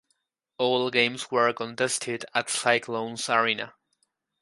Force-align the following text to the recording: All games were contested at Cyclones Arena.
All 0.57 0.89
games 0.89 1.29
were 1.29 1.53
contested 1.53 2.25
at 2.33 2.49
Cyclones 2.49 3.29
Arena. 3.29 3.75